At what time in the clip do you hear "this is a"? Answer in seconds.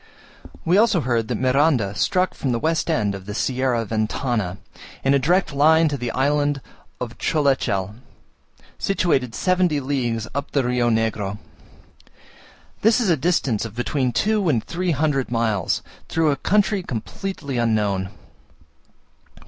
12.81-13.15